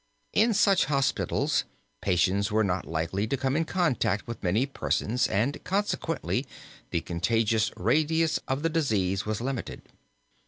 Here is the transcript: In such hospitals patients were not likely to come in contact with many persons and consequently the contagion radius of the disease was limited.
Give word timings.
In 0.33 0.55
such 0.55 0.85
hospitals 0.85 1.63
patients 2.01 2.51
were 2.51 2.63
not 2.63 2.87
likely 2.87 3.27
to 3.27 3.37
come 3.37 3.55
in 3.55 3.65
contact 3.65 4.25
with 4.25 4.41
many 4.41 4.65
persons 4.65 5.27
and 5.27 5.63
consequently 5.63 6.47
the 6.89 7.01
contagion 7.01 7.61
radius 7.77 8.39
of 8.47 8.63
the 8.63 8.69
disease 8.69 9.27
was 9.27 9.41
limited. 9.41 9.83